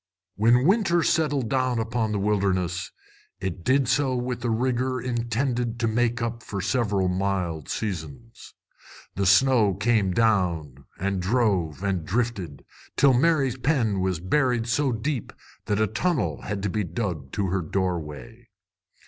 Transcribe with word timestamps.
When 0.35 0.65
winter 0.65 1.03
settled 1.03 1.47
down 1.47 1.77
upon 1.77 2.11
the 2.11 2.17
wilderness, 2.17 2.91
it 3.39 3.63
did 3.63 3.87
so 3.87 4.15
with 4.15 4.43
a 4.43 4.49
rigor 4.49 4.99
intended 4.99 5.79
to 5.79 5.87
make 5.87 6.23
up 6.23 6.41
for 6.41 6.59
several 6.59 7.07
mild 7.07 7.69
seasons. 7.69 8.55
The 9.13 9.27
snow 9.27 9.75
came 9.75 10.11
down, 10.11 10.85
and 10.99 11.21
drove, 11.21 11.83
and 11.83 12.03
drifted, 12.03 12.65
till 12.97 13.13
Mary's 13.13 13.59
pen 13.59 13.99
was 13.99 14.19
buried 14.19 14.65
so 14.65 14.91
deep 14.91 15.33
that 15.65 15.79
a 15.79 15.85
tunnel 15.85 16.41
had 16.41 16.63
to 16.63 16.69
be 16.71 16.83
dug 16.83 17.31
to 17.33 17.49
her 17.49 17.61
doorway. 17.61 18.49